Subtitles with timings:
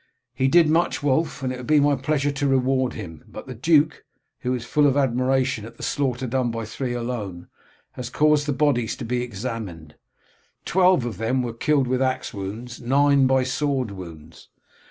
[0.33, 3.53] "He did much, Wulf, and it will be my pleasure to reward him, but the
[3.53, 4.03] duke,
[4.39, 7.49] who is full of admiration at the slaughter done by three alone,
[7.91, 9.93] has caused the bodies to be examined.
[10.65, 14.49] Twelve of them were killed with axe wounds, nine by sword wounds.